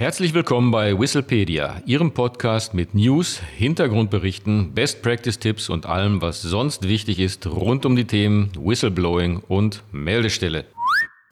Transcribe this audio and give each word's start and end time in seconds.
Herzlich 0.00 0.32
willkommen 0.32 0.70
bei 0.70 0.98
Whistlepedia, 0.98 1.82
Ihrem 1.84 2.14
Podcast 2.14 2.72
mit 2.72 2.94
News, 2.94 3.38
Hintergrundberichten, 3.58 4.72
Best 4.72 5.02
Practice 5.02 5.38
Tipps 5.38 5.68
und 5.68 5.84
allem, 5.84 6.22
was 6.22 6.40
sonst 6.40 6.88
wichtig 6.88 7.20
ist 7.20 7.46
rund 7.46 7.84
um 7.84 7.96
die 7.96 8.06
Themen 8.06 8.50
Whistleblowing 8.58 9.42
und 9.46 9.82
Meldestelle. 9.92 10.64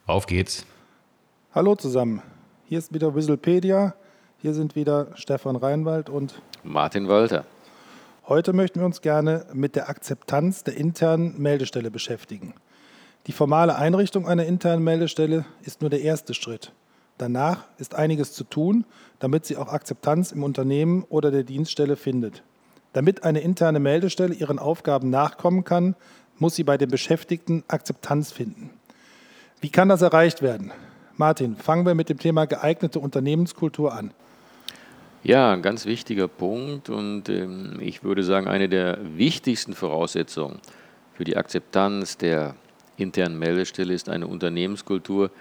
Auf 0.04 0.26
geht's. 0.26 0.66
Hallo 1.54 1.76
zusammen. 1.76 2.20
Hier 2.66 2.76
ist 2.76 2.92
wieder 2.92 3.14
Whistlepedia. 3.14 3.94
Hier 4.42 4.52
sind 4.52 4.76
wieder 4.76 5.12
Stefan 5.14 5.56
Reinwald 5.56 6.10
und 6.10 6.42
Martin 6.62 7.08
Walter. 7.08 7.46
Heute 8.26 8.52
möchten 8.52 8.80
wir 8.80 8.84
uns 8.84 9.00
gerne 9.00 9.46
mit 9.54 9.76
der 9.76 9.88
Akzeptanz 9.88 10.62
der 10.62 10.76
internen 10.76 11.40
Meldestelle 11.40 11.90
beschäftigen. 11.90 12.52
Die 13.28 13.32
formale 13.32 13.76
Einrichtung 13.76 14.28
einer 14.28 14.44
internen 14.44 14.84
Meldestelle 14.84 15.46
ist 15.62 15.80
nur 15.80 15.88
der 15.88 16.02
erste 16.02 16.34
Schritt. 16.34 16.70
Danach 17.18 17.64
ist 17.78 17.94
einiges 17.94 18.32
zu 18.32 18.44
tun, 18.44 18.84
damit 19.18 19.44
sie 19.44 19.56
auch 19.56 19.68
Akzeptanz 19.68 20.32
im 20.32 20.44
Unternehmen 20.44 21.04
oder 21.08 21.30
der 21.30 21.42
Dienststelle 21.42 21.96
findet. 21.96 22.42
Damit 22.92 23.24
eine 23.24 23.40
interne 23.40 23.80
Meldestelle 23.80 24.34
ihren 24.34 24.58
Aufgaben 24.58 25.10
nachkommen 25.10 25.64
kann, 25.64 25.94
muss 26.38 26.54
sie 26.54 26.64
bei 26.64 26.78
den 26.78 26.88
Beschäftigten 26.88 27.64
Akzeptanz 27.68 28.30
finden. 28.30 28.70
Wie 29.60 29.70
kann 29.70 29.88
das 29.88 30.02
erreicht 30.02 30.40
werden? 30.40 30.70
Martin, 31.16 31.56
fangen 31.56 31.84
wir 31.84 31.96
mit 31.96 32.08
dem 32.08 32.18
Thema 32.18 32.46
geeignete 32.46 33.00
Unternehmenskultur 33.00 33.92
an. 33.92 34.12
Ja, 35.24 35.52
ein 35.52 35.62
ganz 35.62 35.84
wichtiger 35.84 36.28
Punkt 36.28 36.88
und 36.88 37.28
ähm, 37.28 37.78
ich 37.80 38.04
würde 38.04 38.22
sagen, 38.22 38.46
eine 38.46 38.68
der 38.68 38.98
wichtigsten 39.16 39.74
Voraussetzungen 39.74 40.60
für 41.14 41.24
die 41.24 41.36
Akzeptanz 41.36 42.16
der 42.16 42.54
internen 42.96 43.36
Meldestelle 43.36 43.92
ist 43.92 44.08
eine 44.08 44.28
Unternehmenskultur, 44.28 45.32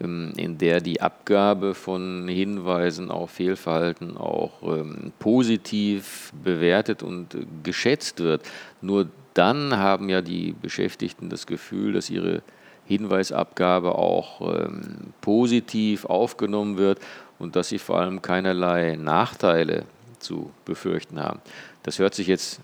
in 0.00 0.58
der 0.58 0.80
die 0.80 1.00
Abgabe 1.00 1.74
von 1.74 2.26
Hinweisen 2.28 3.10
auf 3.10 3.30
Fehlverhalten 3.30 4.16
auch 4.16 4.62
ähm, 4.62 5.12
positiv 5.18 6.32
bewertet 6.42 7.02
und 7.02 7.34
äh, 7.34 7.46
geschätzt 7.62 8.20
wird. 8.20 8.42
Nur 8.80 9.08
dann 9.34 9.76
haben 9.76 10.08
ja 10.08 10.20
die 10.20 10.52
Beschäftigten 10.52 11.28
das 11.28 11.46
Gefühl, 11.46 11.92
dass 11.92 12.10
ihre 12.10 12.42
Hinweisabgabe 12.86 13.94
auch 13.94 14.40
ähm, 14.40 15.12
positiv 15.20 16.04
aufgenommen 16.04 16.76
wird 16.76 16.98
und 17.38 17.56
dass 17.56 17.68
sie 17.68 17.78
vor 17.78 17.98
allem 17.98 18.20
keinerlei 18.20 18.96
Nachteile 18.96 19.84
zu 20.18 20.50
befürchten 20.64 21.20
haben. 21.20 21.40
Das 21.82 21.98
hört 21.98 22.14
sich 22.14 22.26
jetzt 22.26 22.60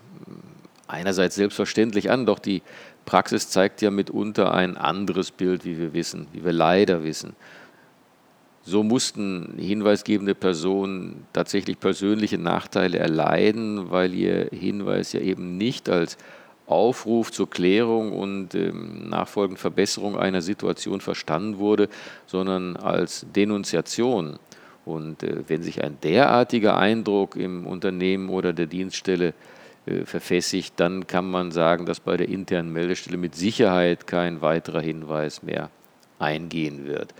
einerseits 0.91 1.35
selbstverständlich 1.35 2.11
an, 2.11 2.25
doch 2.25 2.39
die 2.39 2.61
Praxis 3.05 3.49
zeigt 3.49 3.81
ja 3.81 3.89
mitunter 3.89 4.53
ein 4.53 4.77
anderes 4.77 5.31
Bild, 5.31 5.65
wie 5.65 5.77
wir 5.79 5.93
wissen, 5.93 6.27
wie 6.33 6.43
wir 6.43 6.51
leider 6.51 7.03
wissen. 7.03 7.35
So 8.63 8.83
mussten 8.83 9.55
hinweisgebende 9.57 10.35
Personen 10.35 11.25
tatsächlich 11.33 11.79
persönliche 11.79 12.37
Nachteile 12.37 12.99
erleiden, 12.99 13.89
weil 13.89 14.13
ihr 14.13 14.49
Hinweis 14.51 15.13
ja 15.13 15.19
eben 15.19 15.57
nicht 15.57 15.89
als 15.89 16.17
Aufruf 16.67 17.31
zur 17.31 17.49
Klärung 17.49 18.13
und 18.13 18.53
ähm, 18.53 19.09
nachfolgend 19.09 19.57
Verbesserung 19.59 20.15
einer 20.17 20.41
Situation 20.41 21.01
verstanden 21.01 21.57
wurde, 21.57 21.89
sondern 22.27 22.77
als 22.77 23.25
Denunziation. 23.35 24.37
Und 24.85 25.23
äh, 25.23 25.43
wenn 25.47 25.63
sich 25.63 25.83
ein 25.83 25.97
derartiger 26.03 26.77
Eindruck 26.77 27.35
im 27.35 27.65
Unternehmen 27.65 28.29
oder 28.29 28.53
der 28.53 28.67
Dienststelle 28.67 29.29
äh, 29.29 29.33
verfestigt, 30.05 30.73
dann 30.77 31.07
kann 31.07 31.29
man 31.29 31.51
sagen, 31.51 31.85
dass 31.85 31.99
bei 31.99 32.17
der 32.17 32.29
internen 32.29 32.71
Meldestelle 32.71 33.17
mit 33.17 33.35
Sicherheit 33.35 34.05
kein 34.07 34.41
weiterer 34.41 34.81
Hinweis 34.81 35.41
mehr 35.41 35.69
eingehen 36.19 36.85
wird. 36.85 37.13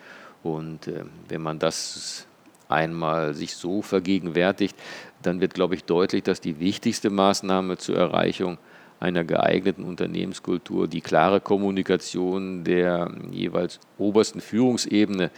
Und 0.44 0.88
äh, 0.88 1.06
wenn 1.28 1.42
man 1.42 1.59
das 1.59 2.28
einmal 2.70 3.34
sich 3.34 3.56
so 3.56 3.81
vergegenwärtigt, 3.81 4.76
dann 5.22 5.42
wird, 5.42 5.53
glaube 5.53 5.76
ich, 5.76 5.84
deutlich, 5.84 6.23
dass 6.23 6.42
die 6.42 6.59
wichtigste 6.59 7.09
Maßnahme 7.09 7.78
zur 7.78 7.98
Erreichung 7.98 8.58
einer 9.00 9.23
geeigneten 9.23 9.84
Unternehmenskultur 9.84 10.88
die 10.88 11.02
klare 11.02 11.41
Kommunikation 11.41 12.64
der 12.64 13.12
jeweils 13.31 13.80
obersten 13.97 14.41
Führungsebene 14.41 15.31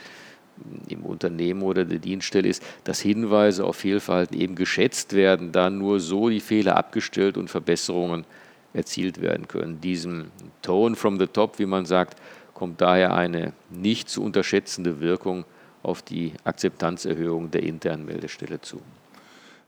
im 0.87 1.03
Unternehmen 1.03 1.61
oder 1.61 1.85
der 1.85 1.99
Dienststelle 1.99 2.47
ist, 2.47 2.63
dass 2.83 2.99
Hinweise 2.99 3.65
auf 3.65 3.77
Fehlverhalten 3.77 4.39
eben 4.39 4.55
geschätzt 4.55 5.13
werden, 5.13 5.51
da 5.51 5.69
nur 5.69 5.99
so 5.99 6.29
die 6.29 6.39
Fehler 6.39 6.75
abgestellt 6.77 7.37
und 7.37 7.49
Verbesserungen 7.49 8.25
erzielt 8.73 9.21
werden 9.21 9.47
können. 9.47 9.81
Diesem 9.81 10.31
Tone 10.61 10.95
from 10.95 11.19
the 11.19 11.27
top, 11.27 11.59
wie 11.59 11.65
man 11.65 11.85
sagt, 11.85 12.19
kommt 12.53 12.81
daher 12.81 13.13
eine 13.13 13.53
nicht 13.69 14.09
zu 14.09 14.23
unterschätzende 14.23 14.99
Wirkung 14.99 15.45
auf 15.83 16.01
die 16.01 16.33
Akzeptanzerhöhung 16.43 17.51
der 17.51 17.63
internen 17.63 18.05
Meldestelle 18.05 18.61
zu. 18.61 18.79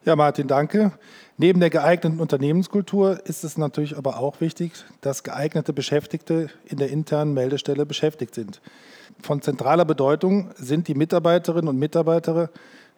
Ja, 0.05 0.15
Martin, 0.15 0.47
danke. 0.47 0.91
Neben 1.37 1.59
der 1.59 1.71
geeigneten 1.71 2.19
Unternehmenskultur 2.19 3.25
ist 3.25 3.43
es 3.43 3.57
natürlich 3.57 3.97
aber 3.97 4.19
auch 4.19 4.39
wichtig, 4.39 4.71
dass 5.01 5.23
geeignete 5.23 5.73
Beschäftigte 5.73 6.51
in 6.65 6.77
der 6.77 6.91
internen 6.91 7.33
Meldestelle 7.33 7.87
beschäftigt 7.87 8.35
sind. 8.35 8.61
Von 9.19 9.41
zentraler 9.41 9.83
Bedeutung 9.83 10.51
sind 10.57 10.87
die 10.87 10.93
Mitarbeiterinnen 10.93 11.67
und 11.67 11.79
Mitarbeiter 11.79 12.51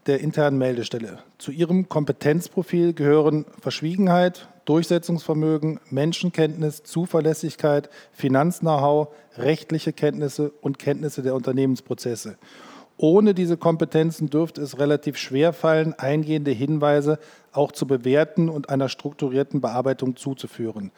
der 0.05 0.19
internen 0.19 0.57
Meldestelle. 0.57 1.19
Zu 1.37 1.51
ihrem 1.51 1.87
Kompetenzprofil 1.87 2.91
gehören 2.91 3.45
Verschwiegenheit, 3.61 4.49
Durchsetzungsvermögen, 4.65 5.79
Menschenkenntnis, 5.89 6.83
Zuverlässigkeit, 6.83 7.89
Finanz-Know-how, 8.11 9.07
rechtliche 9.37 9.93
Kenntnisse 9.93 10.51
und 10.59 10.77
Kenntnisse 10.77 11.21
der 11.21 11.35
Unternehmensprozesse. 11.35 12.37
Ohne 12.97 13.35
diese 13.35 13.57
Kompetenzen 13.57 14.29
dürfte 14.29 14.61
es 14.61 14.79
relativ 14.79 15.17
schwer 15.17 15.53
fallen, 15.53 15.93
eingehende 15.93 16.51
Hinweise 16.51 17.19
auch 17.51 17.71
zu 17.71 17.85
bewerten 17.85 18.49
und 18.49 18.69
einer 18.69 18.89
strukturierten 18.89 19.61
Bearbeitung 19.61 20.15
zuzuführen. 20.15 20.91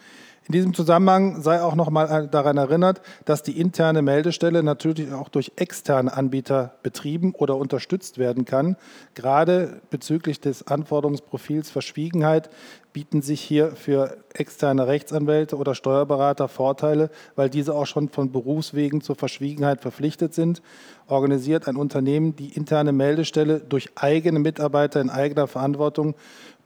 In 0.49 0.53
diesem 0.53 0.73
Zusammenhang 0.73 1.43
sei 1.43 1.61
auch 1.61 1.75
noch 1.75 1.91
mal 1.91 2.27
daran 2.27 2.57
erinnert, 2.57 3.03
dass 3.23 3.43
die 3.43 3.61
interne 3.61 4.01
Meldestelle 4.01 4.63
natürlich 4.63 5.13
auch 5.13 5.29
durch 5.29 5.51
externe 5.57 6.11
Anbieter 6.11 6.73
betrieben 6.81 7.35
oder 7.35 7.55
unterstützt 7.55 8.17
werden 8.17 8.45
kann. 8.45 8.75
Gerade 9.13 9.79
bezüglich 9.91 10.41
des 10.41 10.65
Anforderungsprofils 10.65 11.69
Verschwiegenheit 11.69 12.49
bieten 12.93 13.21
sich 13.21 13.41
hier 13.41 13.73
für 13.75 14.17
externe 14.33 14.87
Rechtsanwälte 14.87 15.55
oder 15.55 15.75
Steuerberater 15.75 16.47
Vorteile, 16.47 17.11
weil 17.35 17.51
diese 17.51 17.75
auch 17.75 17.85
schon 17.85 18.09
von 18.09 18.31
Berufswegen 18.31 19.01
zur 19.01 19.15
Verschwiegenheit 19.15 19.81
verpflichtet 19.81 20.33
sind. 20.33 20.63
Organisiert 21.07 21.67
ein 21.67 21.75
Unternehmen 21.75 22.35
die 22.35 22.55
interne 22.55 22.91
Meldestelle 22.91 23.59
durch 23.59 23.91
eigene 23.95 24.39
Mitarbeiter 24.39 24.99
in 24.99 25.11
eigener 25.11 25.45
Verantwortung, 25.45 26.15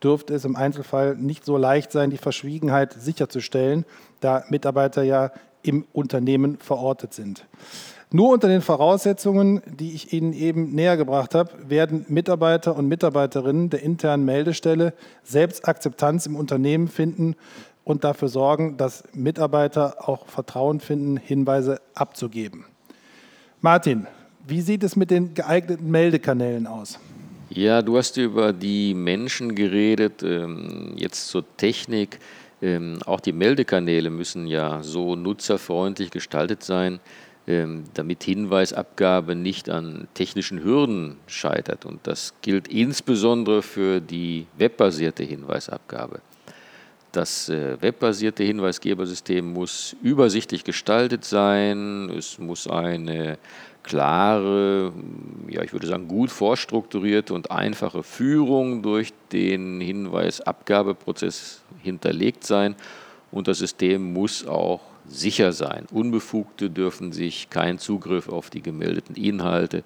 dürfte 0.03 0.34
es 0.34 0.46
im 0.46 0.56
Einzelfall 0.56 1.16
nicht 1.16 1.46
so 1.46 1.58
leicht 1.58 1.91
sein, 1.91 2.09
die 2.09 2.18
Verschwiegenheit 2.18 2.94
sicherzustellen, 2.94 3.86
da 4.19 4.44
Mitarbeiter 4.50 5.03
ja 5.03 5.31
im 5.62 5.86
Unternehmen 5.94 6.58
verortet 6.58 7.14
sind. 7.14 7.46
Nur 8.12 8.30
unter 8.30 8.47
den 8.47 8.62
Voraussetzungen, 8.62 9.64
die 9.66 9.94
ich 9.94 10.14
Ihnen 10.14 10.34
eben 10.34 10.75
näher 10.75 10.97
gebracht 10.97 11.34
habe, 11.34 11.52
werden 11.68 12.06
Mitarbeiter 12.09 12.75
und 12.75 12.88
Mitarbeiterinnen 12.88 13.72
der 13.72 13.81
internen 13.81 14.24
Meldestelle 14.24 14.94
selbst 15.24 15.68
Akzeptanz 15.68 16.28
im 16.28 16.35
Unternehmen 16.35 16.88
finden 16.88 17.35
und 17.84 18.03
dafür 18.03 18.28
sorgen, 18.28 18.78
dass 18.78 19.03
Mitarbeiter 19.14 20.08
auch 20.08 20.28
Vertrauen 20.28 20.80
finden, 20.80 21.18
Hinweise 21.18 21.81
abzugeben. 21.96 22.66
Martin, 23.62 24.06
wie 24.46 24.62
sieht 24.62 24.84
es 24.84 24.96
mit 24.96 25.09
den 25.09 25.34
geeigneten 25.34 25.90
Meldekanälen 25.90 26.68
aus? 26.68 27.00
Ja, 27.56 27.84
du 27.84 27.97
hast 27.97 28.18
über 28.18 28.52
die 28.52 28.96
Menschen 28.96 29.53
geredet, 29.53 30.24
ähm, 30.24 30.94
jetzt 30.96 31.28
zur 31.28 31.46
Technik. 31.56 32.18
Ähm, 32.64 32.97
auch 33.06 33.19
die 33.19 33.31
Meldekanäle 33.31 34.09
müssen 34.09 34.47
ja 34.47 34.81
so 34.81 35.16
nutzerfreundlich 35.16 36.09
gestaltet 36.09 36.64
sein, 36.64 37.00
ähm, 37.46 37.84
damit 37.94 38.24
Hinweisabgabe 38.24 39.36
nicht 39.36 39.69
an 39.69 40.08
technischen 40.16 40.64
Hürden 40.64 41.18
scheitert. 41.28 41.86
Und 41.86 42.08
das 42.08 42.34
gilt 42.41 42.69
insbesondere 42.69 43.61
für 43.61 44.02
die 44.02 44.47
webbasierte 44.58 45.23
Hinweisabgabe. 45.23 46.22
Das 47.13 47.47
äh, 47.47 47.79
webbasierte 47.79 48.43
Hinweisgebersystem 48.43 49.53
muss 49.53 49.95
übersichtlich 50.01 50.63
gestaltet 50.63 51.23
sein, 51.23 52.09
es 52.09 52.39
muss 52.39 52.67
eine 52.67 53.37
klare, 53.83 54.91
ja, 55.47 55.61
ich 55.61 55.73
würde 55.73 55.85
sagen, 55.85 56.07
gut 56.07 56.31
vorstrukturierte 56.31 57.35
und 57.35 57.51
einfache 57.51 58.01
Führung 58.01 58.81
durch 58.81 59.13
den 59.31 59.79
Hinweisabgabeprozess 59.79 61.61
hinterlegt 61.83 62.45
sein 62.45 62.75
und 63.29 63.47
das 63.47 63.59
System 63.59 64.11
muss 64.11 64.47
auch 64.47 64.81
sicher 65.07 65.53
sein. 65.53 65.85
Unbefugte 65.91 66.71
dürfen 66.71 67.11
sich 67.11 67.51
keinen 67.51 67.77
Zugriff 67.77 68.27
auf 68.27 68.49
die 68.49 68.63
gemeldeten 68.63 69.15
Inhalte 69.15 69.83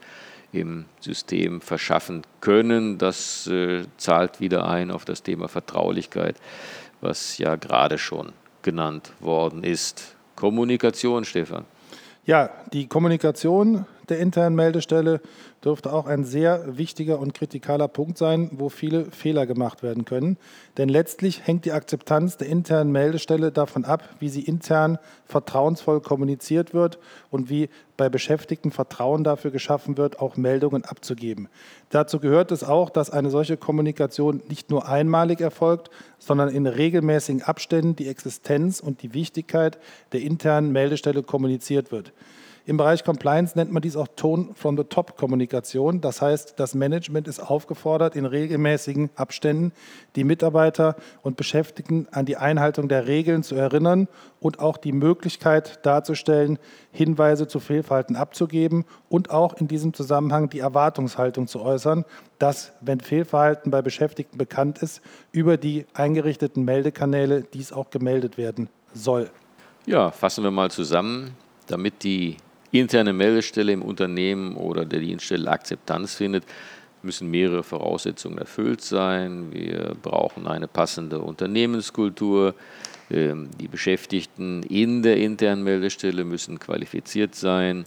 im 0.51 0.85
System 0.99 1.61
verschaffen 1.61 2.23
können. 2.41 2.97
Das 2.97 3.47
äh, 3.47 3.83
zahlt 3.97 4.39
wieder 4.39 4.67
ein 4.67 4.91
auf 4.91 5.05
das 5.05 5.23
Thema 5.23 5.47
Vertraulichkeit, 5.47 6.35
was 7.01 7.37
ja 7.37 7.55
gerade 7.55 7.97
schon 7.97 8.33
genannt 8.61 9.11
worden 9.19 9.63
ist. 9.63 10.15
Kommunikation, 10.35 11.25
Stefan. 11.25 11.65
Ja, 12.25 12.49
die 12.73 12.87
Kommunikation 12.87 13.85
der 14.09 14.19
internen 14.19 14.55
Meldestelle 14.55 15.21
dürfte 15.63 15.91
auch 15.91 16.05
ein 16.05 16.23
sehr 16.23 16.77
wichtiger 16.77 17.19
und 17.19 17.33
kritikaler 17.33 17.87
Punkt 17.87 18.17
sein, 18.17 18.49
wo 18.53 18.69
viele 18.69 19.05
Fehler 19.11 19.45
gemacht 19.45 19.83
werden 19.83 20.05
können. 20.05 20.37
Denn 20.77 20.87
letztlich 20.87 21.45
hängt 21.45 21.65
die 21.65 21.71
Akzeptanz 21.71 22.37
der 22.37 22.47
internen 22.47 22.91
Meldestelle 22.91 23.51
davon 23.51 23.85
ab, 23.85 24.07
wie 24.19 24.29
sie 24.29 24.41
intern 24.41 24.97
vertrauensvoll 25.25 25.99
kommuniziert 26.01 26.73
wird 26.73 26.99
und 27.31 27.49
wie 27.49 27.69
bei 27.97 28.09
Beschäftigten 28.09 28.71
Vertrauen 28.71 29.23
dafür 29.23 29.51
geschaffen 29.51 29.97
wird, 29.97 30.19
auch 30.19 30.37
Meldungen 30.37 30.85
abzugeben. 30.85 31.49
Dazu 31.89 32.19
gehört 32.19 32.51
es 32.51 32.63
auch, 32.63 32.89
dass 32.89 33.09
eine 33.09 33.29
solche 33.29 33.57
Kommunikation 33.57 34.41
nicht 34.47 34.69
nur 34.69 34.87
einmalig 34.87 35.41
erfolgt, 35.41 35.89
sondern 36.19 36.49
in 36.49 36.67
regelmäßigen 36.67 37.41
Abständen 37.41 37.95
die 37.95 38.07
Existenz 38.07 38.79
und 38.79 39.01
die 39.01 39.13
Wichtigkeit 39.13 39.79
der 40.11 40.21
internen 40.21 40.71
Meldestelle 40.71 41.23
kommuniziert 41.23 41.91
wird. 41.91 42.13
Im 42.67 42.75
Bereich 42.75 43.05
Compliance 43.05 43.57
nennt 43.57 43.71
man 43.71 43.81
dies 43.81 43.95
auch 43.95 44.09
Tone 44.17 44.49
from 44.53 44.75
the 44.75 44.83
Top 44.83 45.15
Kommunikation. 45.15 46.01
Das 46.01 46.21
heißt, 46.21 46.55
das 46.57 46.75
Management 46.75 47.29
ist 47.29 47.39
aufgefordert, 47.39 48.13
in 48.13 48.25
regelmäßigen 48.25 49.09
Abständen 49.15 49.71
die 50.17 50.25
Mitarbeiter 50.25 50.97
und 51.21 51.37
Beschäftigten 51.37 52.09
an 52.11 52.25
die 52.25 52.35
Einhaltung 52.35 52.89
der 52.89 53.07
Regeln 53.07 53.41
zu 53.43 53.55
erinnern 53.55 54.09
und 54.41 54.59
auch 54.59 54.75
die 54.75 54.91
Möglichkeit 54.91 55.79
darzustellen, 55.85 56.59
Hinweise 56.91 57.47
zu 57.47 57.61
Fehlverhalten 57.61 58.17
abzugeben 58.17 58.83
und 59.07 59.29
auch 59.31 59.53
in 59.53 59.69
diesem 59.69 59.93
Zusammenhang 59.93 60.49
die 60.49 60.59
Erwartungshaltung 60.59 61.47
zu 61.47 61.61
äußern, 61.61 62.03
dass, 62.37 62.73
wenn 62.81 62.99
Fehlverhalten 62.99 63.71
bei 63.71 63.81
Beschäftigten 63.81 64.37
bekannt 64.37 64.79
ist, 64.79 64.99
über 65.31 65.55
die 65.55 65.85
eingerichteten 65.93 66.65
Meldekanäle 66.65 67.43
dies 67.43 67.71
auch 67.71 67.91
gemeldet 67.91 68.37
werden 68.37 68.67
soll. 68.93 69.29
Ja, 69.85 70.11
fassen 70.11 70.43
wir 70.43 70.51
mal 70.51 70.69
zusammen, 70.69 71.31
damit 71.67 72.03
die 72.03 72.35
interne 72.71 73.13
Meldestelle 73.13 73.71
im 73.71 73.81
Unternehmen 73.81 74.55
oder 74.55 74.85
der 74.85 74.99
Dienststelle 74.99 75.49
Akzeptanz 75.49 76.15
findet, 76.15 76.43
müssen 77.03 77.29
mehrere 77.29 77.63
Voraussetzungen 77.63 78.37
erfüllt 78.37 78.81
sein. 78.81 79.51
Wir 79.51 79.95
brauchen 80.01 80.47
eine 80.47 80.67
passende 80.67 81.19
Unternehmenskultur. 81.19 82.55
Ähm, 83.09 83.49
die 83.59 83.67
Beschäftigten 83.67 84.63
in 84.63 85.03
der 85.03 85.17
internen 85.17 85.63
Meldestelle 85.63 86.25
müssen 86.25 86.59
qualifiziert 86.59 87.35
sein. 87.35 87.85